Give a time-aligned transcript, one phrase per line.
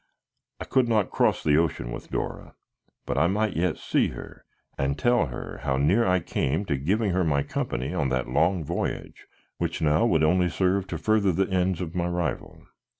[0.59, 2.55] I could not cross the ocean with Dora,
[3.05, 7.11] but I might yet see her and tell her how near I came to giving
[7.11, 9.27] her my company on that long voyage
[9.57, 12.63] which now would only serve to further the ends of my rival.